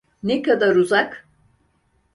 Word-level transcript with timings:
Ne 0.23 0.41
kadar 0.41 0.75
uzak? 0.75 1.27